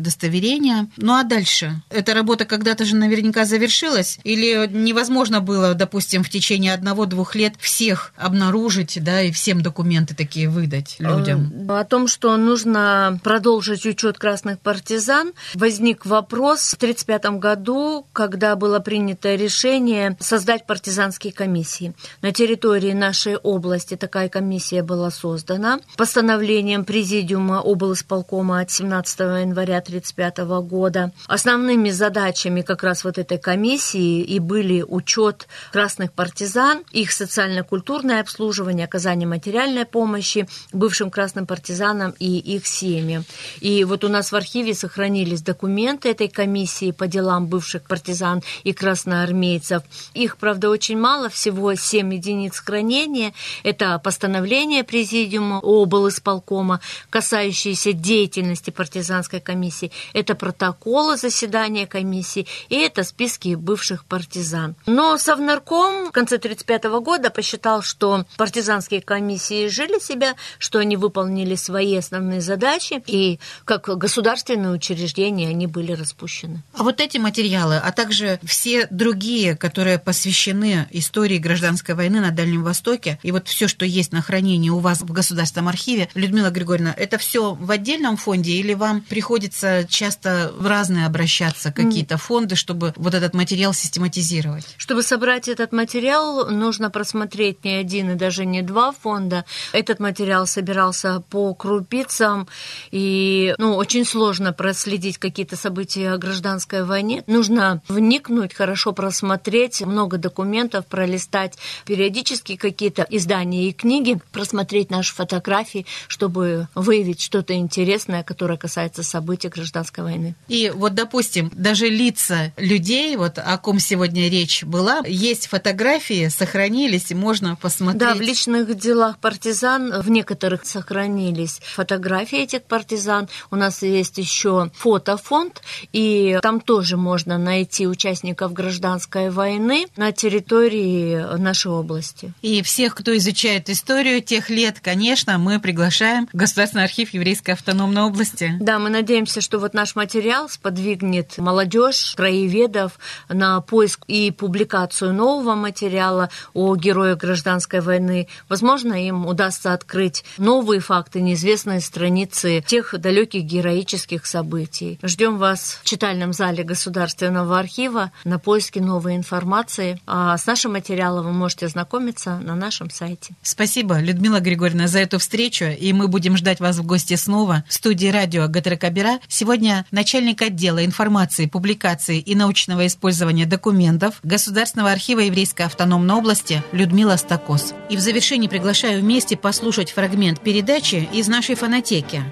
удостоверения. 0.70 0.90
Ну 0.98 1.14
а 1.14 1.24
дальше? 1.24 1.82
Эта 1.90 2.14
работа 2.14 2.46
когда-то 2.46 2.86
же 2.86 2.96
наверняка 2.96 3.46
завершилась? 3.46 4.20
Или 4.24 4.68
невозможно 4.72 5.42
было, 5.42 5.74
допустим, 5.74 6.24
в 6.24 6.30
течение 6.30 6.74
одного-двух 6.74 7.36
лет 7.36 7.54
всех 7.60 8.14
обнаружить, 8.18 9.02
да, 9.04 9.22
и 9.22 9.32
всем 9.32 9.62
документы 9.62 10.16
такие 10.16 10.50
выдать 10.50 10.96
людям? 11.00 11.68
О 11.70 11.84
том, 11.84 12.08
что 12.08 12.36
нужно 12.38 13.20
продолжить 13.24 13.86
учет 13.86 14.18
красных 14.18 14.60
партизан, 14.60 15.34
возник 15.54 16.06
вопрос 16.06 16.62
в 16.62 16.76
1935 16.76 17.40
году, 17.40 18.06
когда 18.14 18.56
было 18.56 18.80
принято 18.80 19.36
решение 19.36 20.18
создать 20.20 20.66
партизанские 20.66 21.34
комиссии. 21.34 21.94
На 22.22 22.32
территории 22.32 22.94
нашей 22.94 23.38
области 23.38 23.96
такая 23.96 24.30
комиссия 24.30 24.84
была 24.84 25.12
создана 25.12 25.80
постановлением 25.98 26.86
Президиума 26.86 27.62
облсполкома 27.62 28.62
от 28.62 28.72
17 28.72 29.20
января 29.20 29.78
1935 29.78 30.59
года. 30.62 31.12
Основными 31.28 31.90
задачами 31.90 32.62
как 32.62 32.84
раз 32.84 33.04
вот 33.04 33.18
этой 33.18 33.38
комиссии 33.38 34.22
и 34.22 34.40
были 34.40 34.82
учет 34.82 35.48
красных 35.72 36.12
партизан, 36.14 36.84
их 36.92 37.12
социально-культурное 37.12 38.22
обслуживание, 38.22 38.86
оказание 38.86 39.28
материальной 39.28 39.86
помощи 39.86 40.48
бывшим 40.74 41.12
красным 41.12 41.46
партизанам 41.46 42.14
и 42.20 42.38
их 42.38 42.68
семьям. 42.68 43.26
И 43.60 43.84
вот 43.84 44.04
у 44.04 44.10
нас 44.10 44.32
в 44.32 44.36
архиве 44.36 44.74
сохранились 44.74 45.42
документы 45.42 46.10
этой 46.10 46.28
комиссии 46.28 46.92
по 46.92 47.08
делам 47.08 47.48
бывших 47.48 47.84
партизан 47.84 48.42
и 48.64 48.74
красноармейцев. 48.74 49.84
Их, 50.14 50.38
правда, 50.38 50.70
очень 50.70 50.98
мало, 50.98 51.30
всего 51.30 51.74
7 51.76 52.14
единиц 52.14 52.60
хранения. 52.60 53.34
Это 53.64 54.00
постановление 54.00 54.84
Президиума 54.84 55.60
облсполкома, 55.60 56.80
касающиеся 57.10 57.94
деятельности 57.94 58.70
партизанской 58.70 59.40
комиссии. 59.40 59.92
Это 60.14 60.36
протоколы 60.50 61.16
заседания 61.16 61.86
комиссии 61.86 62.48
и 62.70 62.78
это 62.78 63.04
списки 63.04 63.54
бывших 63.54 64.04
партизан. 64.06 64.76
Но 64.88 65.18
Совнарком 65.20 66.08
в 66.08 66.12
конце 66.12 66.38
1935 66.38 66.84
года 67.04 67.30
посчитал, 67.30 67.84
что 67.84 68.26
партизанские 68.36 69.02
комиссии 69.02 69.68
жили 69.68 70.00
себя, 70.00 70.34
что 70.58 70.80
они 70.80 70.98
выполнили 70.98 71.54
свои 71.54 71.96
основные 71.96 72.42
задачи, 72.42 73.04
и 73.06 73.40
как 73.64 73.96
государственные 73.96 74.72
учреждения 74.72 75.50
они 75.50 75.68
были 75.68 75.92
распущены. 75.92 76.64
А 76.74 76.82
вот 76.82 77.00
эти 77.00 77.20
материалы, 77.20 77.78
а 77.78 77.92
также 77.92 78.40
все 78.44 78.88
другие, 78.90 79.56
которые 79.56 80.00
посвящены 80.00 80.88
истории 80.90 81.38
гражданской 81.38 81.94
войны 81.94 82.22
на 82.22 82.32
Дальнем 82.32 82.64
Востоке. 82.64 83.20
И 83.22 83.32
вот 83.32 83.48
все, 83.48 83.68
что 83.68 83.86
есть 83.86 84.14
на 84.14 84.24
хранении 84.24 84.72
у 84.72 84.80
вас 84.80 85.02
в 85.02 85.12
Государственном 85.12 85.68
архиве, 85.68 86.10
Людмила 86.16 86.50
Григорьевна, 86.50 86.96
это 86.98 87.20
все 87.20 87.54
в 87.54 87.70
отдельном 87.70 88.18
фонде 88.18 88.54
или 88.54 88.74
вам 88.74 89.02
приходится 89.02 89.86
часто 89.88 90.29
в 90.58 90.68
разные 90.68 91.06
обращаться 91.06 91.72
какие-то 91.72 92.18
фонды, 92.18 92.56
чтобы 92.56 92.94
вот 92.96 93.14
этот 93.14 93.34
материал 93.34 93.74
систематизировать? 93.74 94.66
Чтобы 94.78 95.04
собрать 95.04 95.48
этот 95.48 95.72
материал, 95.72 96.50
нужно 96.50 96.90
просмотреть 96.90 97.64
не 97.64 97.76
один 97.76 98.12
и 98.12 98.16
даже 98.16 98.46
не 98.46 98.62
два 98.62 98.92
фонда. 98.92 99.46
Этот 99.74 100.00
материал 100.00 100.48
собирался 100.48 101.22
по 101.30 101.54
крупицам, 101.54 102.48
и 102.92 103.56
ну, 103.58 103.76
очень 103.76 104.06
сложно 104.06 104.54
проследить 104.54 105.18
какие-то 105.18 105.56
события 105.56 106.12
о 106.12 106.18
гражданской 106.18 106.84
войне. 106.84 107.24
Нужно 107.28 107.82
вникнуть, 107.88 108.54
хорошо 108.54 108.92
просмотреть, 108.92 109.82
много 109.82 110.18
документов 110.18 110.86
пролистать, 110.86 111.58
периодически 111.86 112.56
какие-то 112.56 113.06
издания 113.10 113.70
и 113.70 113.74
книги, 113.74 114.20
просмотреть 114.32 114.90
наши 114.90 115.14
фотографии, 115.14 115.86
чтобы 116.08 116.68
выявить 116.76 117.22
что-то 117.22 117.54
интересное, 117.54 118.24
которое 118.24 118.58
касается 118.58 119.04
событий 119.04 119.50
гражданской 119.50 120.04
войны. 120.04 120.19
И 120.48 120.72
вот, 120.74 120.94
допустим, 120.94 121.52
даже 121.54 121.88
лица 121.90 122.52
людей, 122.58 123.16
вот 123.16 123.38
о 123.38 123.58
ком 123.58 123.80
сегодня 123.80 124.30
речь 124.30 124.64
была, 124.64 125.02
есть 125.06 125.48
фотографии, 125.48 126.28
сохранились, 126.28 127.12
и 127.12 127.16
можно 127.16 127.56
посмотреть. 127.56 128.00
Да, 128.00 128.14
в 128.16 128.22
личных 128.22 128.76
делах 128.78 129.20
партизан 129.20 130.02
в 130.02 130.10
некоторых 130.10 130.66
сохранились 130.66 131.60
фотографии 131.64 132.40
этих 132.40 132.64
партизан. 132.64 133.30
У 133.52 133.56
нас 133.56 133.82
есть 133.82 134.18
еще 134.18 134.72
фотофонд, 134.76 135.62
и 135.94 136.38
там 136.42 136.60
тоже 136.62 136.98
можно 136.98 137.38
найти 137.38 137.88
участников 137.88 138.54
гражданской 138.54 139.30
войны 139.30 139.88
на 139.96 140.12
территории 140.12 141.38
нашей 141.38 141.72
области. 141.72 142.34
И 142.42 142.62
всех, 142.62 142.96
кто 142.96 143.16
изучает 143.18 143.70
историю 143.70 144.22
тех 144.22 144.50
лет, 144.50 144.80
конечно, 144.82 145.38
мы 145.38 145.60
приглашаем 145.60 146.28
в 146.32 146.38
Государственный 146.38 146.84
архив 146.84 147.14
Еврейской 147.14 147.52
автономной 147.52 148.04
области. 148.04 148.54
Да, 148.60 148.80
мы 148.80 148.90
надеемся, 148.90 149.42
что 149.42 149.60
вот 149.60 149.74
наш 149.74 149.96
материал 149.96 150.09
сподвигнет 150.50 151.38
молодежь, 151.38 152.14
краеведов 152.16 153.00
на 153.28 153.62
поиск 153.62 154.04
и 154.08 154.32
публикацию 154.32 155.14
нового 155.14 155.56
материала 155.56 156.30
о 156.54 156.76
героях 156.76 157.20
гражданской 157.20 157.82
войны. 157.82 158.28
Возможно, 158.48 158.94
им 158.94 159.26
удастся 159.26 159.74
открыть 159.74 160.24
новые 160.38 160.80
факты, 160.80 161.22
неизвестные 161.22 161.82
страницы 161.82 162.64
тех 162.66 162.94
далеких 163.00 163.44
героических 163.44 164.26
событий. 164.26 165.00
Ждем 165.04 165.38
вас 165.38 165.80
в 165.82 165.86
читальном 165.86 166.34
зале 166.34 166.64
Государственного 166.64 167.60
архива 167.60 168.12
на 168.24 168.40
поиске 168.40 168.82
новой 168.82 169.16
информации. 169.16 170.00
А 170.06 170.38
с 170.38 170.46
нашим 170.46 170.74
материалом 170.74 171.26
вы 171.26 171.32
можете 171.34 171.66
ознакомиться 171.66 172.40
на 172.40 172.56
нашем 172.56 172.90
сайте. 172.90 173.36
Спасибо, 173.42 174.00
Людмила 174.00 174.40
Григорьевна, 174.40 174.88
за 174.88 175.00
эту 175.00 175.20
встречу, 175.20 175.66
и 175.66 175.94
мы 175.94 176.08
будем 176.08 176.38
ждать 176.38 176.60
вас 176.60 176.78
в 176.78 176.86
гости 176.86 177.16
снова 177.16 177.64
в 177.68 177.74
студии 177.74 178.08
радио 178.08 178.48
Гатракабера. 178.48 179.20
Сегодня 179.28 179.86
начальник 180.00 180.42
отдела 180.42 180.86
информации, 180.86 181.46
публикации 181.46 182.20
и 182.20 182.34
научного 182.34 182.88
использования 182.88 183.46
документов 183.46 184.22
Государственного 184.24 184.94
архива 184.94 185.20
Еврейской 185.20 185.64
автономной 185.64 186.16
области 186.16 186.64
Людмила 186.72 187.18
Стакос. 187.18 187.74
И 187.90 187.98
в 187.98 188.00
завершении 188.00 188.48
приглашаю 188.48 189.02
вместе 189.02 189.36
послушать 189.36 189.92
фрагмент 189.92 190.40
передачи 190.40 191.10
из 191.12 191.28
нашей 191.28 191.56
фонотеки. 191.56 192.24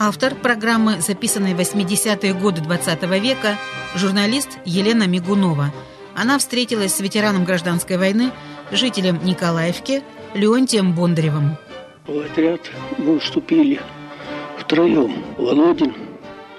Автор 0.00 0.34
программы, 0.34 1.00
записанной 1.00 1.54
в 1.54 1.60
80-е 1.60 2.34
годы 2.34 2.60
20 2.60 3.02
века, 3.20 3.56
журналист 3.94 4.58
Елена 4.64 5.06
Мигунова. 5.06 5.72
Она 6.16 6.40
встретилась 6.40 6.96
с 6.96 6.98
ветераном 6.98 7.44
гражданской 7.44 7.98
войны, 7.98 8.32
жителем 8.72 9.20
Николаевки 9.22 10.02
Леонтием 10.34 10.92
Бондаревым. 10.92 11.56
В 12.04 12.18
отряд 12.18 12.62
мы 12.98 13.20
вступили 13.20 13.80
втроем. 14.58 15.24
Володин, 15.38 15.94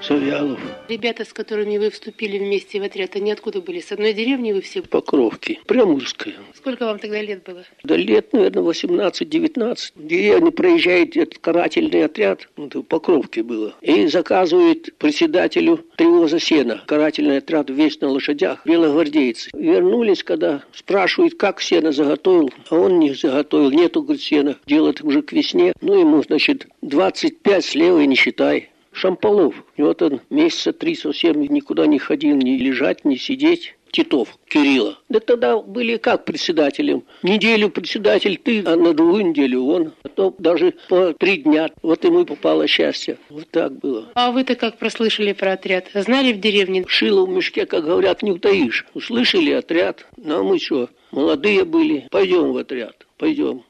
Завьялов. 0.07 0.59
Ребята, 0.89 1.23
с 1.23 1.31
которыми 1.33 1.77
вы 1.77 1.89
вступили 1.89 2.37
вместе 2.37 2.79
в 2.79 2.83
отряд, 2.83 3.15
они 3.15 3.31
откуда 3.31 3.61
были? 3.61 3.79
С 3.79 3.91
одной 3.91 4.13
деревни 4.13 4.51
вы 4.51 4.61
все? 4.61 4.81
Покровки. 4.81 5.59
Приморская. 5.65 6.35
Сколько 6.53 6.85
вам 6.85 6.99
тогда 6.99 7.21
лет 7.21 7.43
было? 7.43 7.63
Да 7.83 7.95
лет, 7.95 8.33
наверное, 8.33 8.63
18-19. 8.63 9.77
Деревню 9.95 10.51
проезжает 10.51 11.15
этот 11.15 11.37
карательный 11.39 12.05
отряд, 12.05 12.49
это 12.57 12.79
в 12.79 12.83
Покровке 12.83 13.43
было, 13.43 13.75
и 13.81 14.07
заказывает 14.07 14.95
председателю 14.97 15.85
привоза 15.97 16.39
сена. 16.39 16.83
Карательный 16.85 17.37
отряд 17.37 17.69
весь 17.69 17.99
на 18.01 18.09
лошадях, 18.09 18.65
белогвардейцы. 18.65 19.51
Вернулись, 19.53 20.23
когда 20.23 20.63
спрашивают, 20.73 21.35
как 21.35 21.61
сено 21.61 21.91
заготовил, 21.91 22.51
а 22.69 22.75
он 22.75 22.99
не 22.99 23.13
заготовил, 23.13 23.71
нету, 23.71 24.03
говорит, 24.03 24.21
сена. 24.21 24.57
Делает 24.65 25.01
уже 25.01 25.21
к 25.21 25.31
весне. 25.31 25.73
Ну, 25.81 25.99
ему, 25.99 26.21
значит, 26.23 26.67
25 26.81 27.65
слева 27.65 27.99
и 27.99 28.07
не 28.07 28.15
считай. 28.15 28.69
Шамполов. 28.93 29.55
И 29.75 29.81
вот 29.81 30.01
он 30.01 30.21
месяца 30.29 30.73
три 30.73 30.95
совсем 30.95 31.41
никуда 31.41 31.85
не 31.87 31.99
ходил, 31.99 32.35
ни 32.37 32.57
лежать, 32.57 33.05
ни 33.05 33.15
сидеть. 33.15 33.75
Титов 33.93 34.39
Кирилла. 34.47 34.97
Да 35.07 35.19
тогда 35.19 35.59
были 35.59 35.97
как 35.97 36.25
председателем. 36.25 37.03
Неделю 37.21 37.69
председатель 37.69 38.37
ты, 38.43 38.63
а 38.65 38.75
на 38.75 38.93
другую 38.93 39.27
неделю 39.27 39.65
он. 39.65 39.93
А 40.01 40.09
то 40.09 40.33
даже 40.39 40.73
по 40.89 41.13
три 41.13 41.37
дня. 41.37 41.69
Вот 41.83 42.03
ему 42.03 42.21
и 42.21 42.25
попало 42.25 42.65
счастье. 42.65 43.19
Вот 43.29 43.47
так 43.51 43.77
было. 43.77 44.09
А 44.15 44.31
вы-то 44.31 44.55
как 44.55 44.79
прослышали 44.79 45.33
про 45.33 45.53
отряд? 45.53 45.89
Знали 45.93 46.33
в 46.33 46.39
деревне? 46.39 46.83
Шило 46.87 47.27
в 47.27 47.29
мешке, 47.29 47.67
как 47.67 47.85
говорят, 47.85 48.23
не 48.23 48.31
утаишь. 48.31 48.87
Услышали 48.95 49.51
отряд. 49.51 50.07
Ну 50.17 50.39
а 50.39 50.43
мы 50.43 50.57
что, 50.57 50.89
молодые 51.11 51.63
были. 51.63 52.07
Пойдем 52.09 52.51
в 52.51 52.57
отряд. 52.57 53.05
Пойдем. 53.19 53.63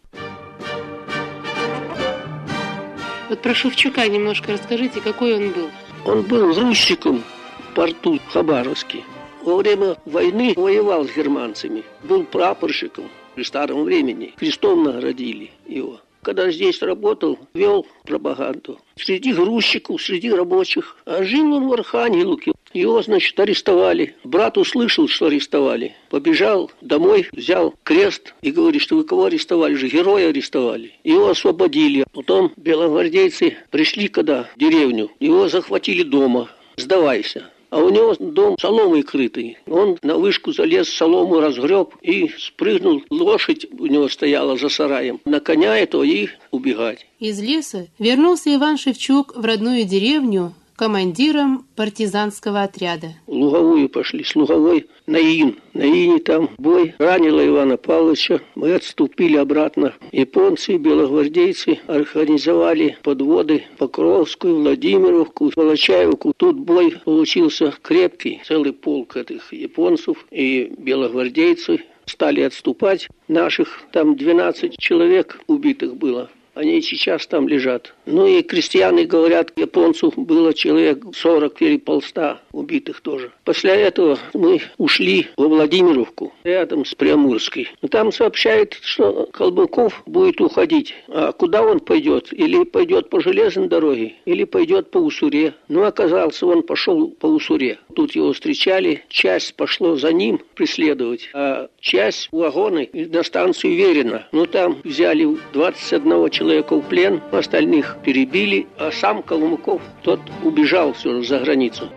Вот 3.34 3.42
про 3.42 3.56
Шевчука 3.56 4.08
немножко 4.08 4.52
расскажите, 4.52 5.02
какой 5.02 5.34
он 5.34 5.50
был. 5.54 5.70
Он 6.06 6.22
был 6.22 6.54
грузчиком 6.54 7.24
в 7.58 7.74
порту 7.74 8.20
Хабаровске. 8.32 9.04
Во 9.42 9.56
время 9.56 9.98
войны 10.06 10.54
воевал 10.56 11.08
с 11.08 11.16
германцами. 11.16 11.84
Был 12.04 12.26
прапорщиком 12.26 13.10
при 13.34 13.42
старом 13.42 13.86
времени. 13.86 14.36
Крестом 14.38 14.84
наградили 14.84 15.50
его. 15.66 16.00
Когда 16.22 16.52
здесь 16.52 16.80
работал, 16.84 17.40
вел 17.56 17.88
пропаганду. 18.04 18.80
Среди 18.98 19.34
грузчиков, 19.34 20.00
среди 20.00 20.30
рабочих. 20.30 20.96
А 21.06 21.24
жил 21.24 21.56
он 21.56 21.68
в 21.70 21.74
Архангелуке. 21.74 22.53
Его, 22.74 23.02
значит, 23.02 23.40
арестовали. 23.40 24.16
Брат 24.24 24.58
услышал, 24.58 25.08
что 25.08 25.28
арестовали. 25.28 25.96
Побежал 26.10 26.72
домой, 26.82 27.28
взял 27.32 27.74
крест 27.84 28.34
и 28.42 28.52
говорит, 28.52 28.82
что 28.82 28.96
вы 28.96 29.04
кого 29.04 29.26
арестовали? 29.26 29.76
Же 29.76 29.88
героя 29.88 30.30
арестовали. 30.30 30.94
Его 31.04 31.30
освободили. 31.30 32.06
Потом 32.14 32.52
белогвардейцы 32.58 33.58
пришли 33.70 34.08
когда 34.08 34.50
в 34.56 34.60
деревню. 34.60 35.12
Его 35.20 35.48
захватили 35.48 36.04
дома. 36.04 36.50
Сдавайся. 36.78 37.50
А 37.70 37.80
у 37.80 37.90
него 37.90 38.16
дом 38.20 38.56
соломой 38.60 39.02
крытый. 39.02 39.58
Он 39.66 39.98
на 40.04 40.18
вышку 40.18 40.54
залез, 40.54 40.90
солому 40.90 41.40
разгреб 41.40 41.96
и 42.04 42.30
спрыгнул. 42.38 43.02
Лошадь 43.10 43.66
у 43.80 43.88
него 43.88 44.10
стояла 44.10 44.58
за 44.58 44.70
сараем. 44.70 45.20
На 45.26 45.40
коня 45.40 45.76
этого 45.76 46.04
и 46.04 46.30
убегать. 46.52 47.08
Из 47.18 47.42
леса 47.42 47.88
вернулся 47.98 48.54
Иван 48.54 48.78
Шевчук 48.78 49.36
в 49.36 49.44
родную 49.44 49.86
деревню 49.86 50.54
командиром 50.84 51.66
партизанского 51.78 52.64
отряда. 52.64 53.14
Луговую 53.26 53.88
пошли, 53.88 54.22
с 54.26 54.36
Луговой 54.36 54.86
на 55.08 55.16
Ин. 55.16 55.56
На 55.74 55.84
Ине 55.84 56.20
там 56.20 56.50
бой 56.58 56.94
ранило 56.98 57.48
Ивана 57.48 57.78
Павловича. 57.78 58.42
Мы 58.56 58.74
отступили 58.74 59.38
обратно. 59.38 59.94
Японцы, 60.12 60.76
белогвардейцы 60.76 61.80
организовали 61.88 62.98
подводы 63.02 63.64
Покровскую, 63.78 64.58
Владимировку, 64.58 65.54
Волочаевку. 65.56 66.34
Тут 66.36 66.60
бой 66.60 66.98
получился 67.06 67.74
крепкий. 67.82 68.42
Целый 68.46 68.74
полк 68.74 69.16
этих 69.16 69.54
японцев 69.54 70.26
и 70.32 70.70
белогвардейцы 70.78 71.80
стали 72.08 72.42
отступать. 72.42 73.08
Наших 73.30 73.84
там 73.94 74.18
12 74.18 74.78
человек 74.78 75.40
убитых 75.48 75.96
было. 75.96 76.30
Они 76.54 76.82
сейчас 76.82 77.26
там 77.28 77.48
лежат. 77.48 77.94
Ну 78.06 78.28
и 78.28 78.42
крестьяне 78.44 79.06
говорят, 79.06 79.52
японцев 79.56 80.14
было 80.16 80.54
человек 80.54 81.04
40 81.16 81.62
или 81.62 81.78
полста 81.78 82.42
убитых 82.52 83.02
тоже. 83.02 83.32
После 83.44 83.72
этого 83.72 84.20
мы 84.34 84.62
ушли 84.78 85.28
во 85.38 85.48
Владимировку, 85.48 86.34
рядом 86.44 86.86
с 86.86 86.94
Приамурской. 86.94 87.70
Там 87.90 88.12
сообщают, 88.12 88.78
что 88.82 89.28
Колбаков 89.34 90.04
будет 90.06 90.40
уходить. 90.42 90.94
А 91.08 91.32
куда 91.32 91.64
он 91.64 91.80
пойдет? 91.80 92.32
Или 92.32 92.64
пойдет 92.64 93.10
по 93.10 93.20
железной 93.20 93.68
дороге, 93.68 94.14
или 94.26 94.44
пойдет 94.44 94.92
по 94.92 95.00
Усуре. 95.00 95.56
Ну, 95.68 95.84
оказался, 95.84 96.46
он 96.46 96.64
пошел 96.64 97.10
по 97.10 97.28
Усуре. 97.28 97.80
Тут 97.96 98.16
его 98.16 98.34
встречали, 98.34 99.04
часть 99.10 99.56
пошло 99.56 99.96
за 99.96 100.14
ним 100.14 100.40
преследовать, 100.56 101.30
а 101.34 101.68
часть 101.80 102.30
вагоны 102.32 102.90
на 102.94 103.24
станцию 103.24 103.76
Верина. 103.76 104.28
Ну, 104.32 104.46
там 104.46 104.78
взяли 104.84 105.28
21 105.54 106.26
человека 106.44 106.76
в 106.76 106.82
плен, 106.82 107.22
остальных 107.32 107.98
перебили, 108.04 108.68
а 108.78 108.92
сам 108.92 109.24
Колмыков, 109.24 109.82
тот 110.02 110.20
убежал 110.44 110.92
все 110.92 111.22
за 111.24 111.40
границу. 111.40 111.90